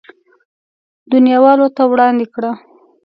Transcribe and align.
دنياوالو 1.11 1.67
ته 1.75 1.83
وړاندې 1.91 2.25
کړه. 2.33 2.51